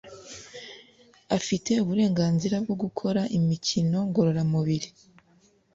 afite 1.37 1.71
uburenganzira 1.83 2.55
bwo 2.63 2.75
gukora 2.83 3.21
imikino 3.37 3.97
ngororamubiri 4.09 4.89